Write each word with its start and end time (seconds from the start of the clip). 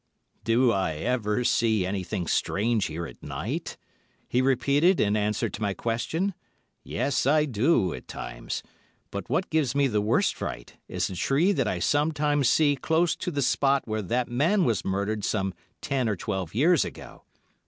"Do 0.43 0.71
I 0.71 0.93
ever 0.95 1.43
see 1.43 1.85
anything 1.85 2.25
strange 2.25 2.85
here 2.85 3.05
at 3.05 3.21
night?" 3.21 3.77
he 4.27 4.41
repeated 4.41 4.99
in 4.99 5.15
answer 5.15 5.47
to 5.47 5.61
my 5.61 5.75
question. 5.75 6.33
"Yes, 6.83 7.27
I 7.27 7.45
do, 7.45 7.93
at 7.93 8.07
times, 8.07 8.63
but 9.11 9.29
what 9.29 9.51
gives 9.51 9.75
me 9.75 9.85
the 9.85 10.01
worst 10.01 10.33
fright 10.33 10.75
is 10.87 11.11
a 11.11 11.15
tree 11.15 11.51
that 11.51 11.67
I 11.67 11.77
sometimes 11.77 12.49
see 12.49 12.75
close 12.75 13.15
to 13.17 13.29
the 13.29 13.43
spot 13.43 13.83
where 13.85 14.01
that 14.01 14.27
man 14.27 14.65
was 14.65 14.83
murdered 14.83 15.23
some 15.23 15.53
ten 15.81 16.09
or 16.09 16.15
twelve 16.15 16.55
years 16.55 16.83
ago. 16.83 17.23